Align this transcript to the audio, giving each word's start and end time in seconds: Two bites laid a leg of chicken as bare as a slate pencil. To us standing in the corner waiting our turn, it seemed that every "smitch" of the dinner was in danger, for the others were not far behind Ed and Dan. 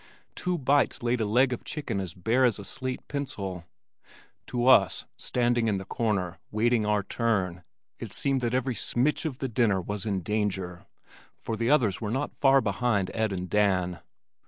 Two 0.33 0.57
bites 0.57 1.03
laid 1.03 1.21
a 1.21 1.25
leg 1.27 1.53
of 1.53 1.63
chicken 1.63 1.99
as 1.99 2.15
bare 2.15 2.43
as 2.43 2.57
a 2.57 2.65
slate 2.65 3.07
pencil. 3.07 3.65
To 4.47 4.65
us 4.65 5.05
standing 5.15 5.67
in 5.67 5.77
the 5.77 5.85
corner 5.85 6.39
waiting 6.49 6.87
our 6.87 7.03
turn, 7.03 7.63
it 7.99 8.11
seemed 8.11 8.41
that 8.41 8.55
every 8.55 8.73
"smitch" 8.73 9.25
of 9.25 9.37
the 9.37 9.47
dinner 9.47 9.79
was 9.79 10.07
in 10.07 10.21
danger, 10.21 10.87
for 11.35 11.55
the 11.55 11.69
others 11.69 12.01
were 12.01 12.09
not 12.09 12.33
far 12.35 12.61
behind 12.61 13.11
Ed 13.13 13.31
and 13.31 13.47
Dan. 13.47 13.99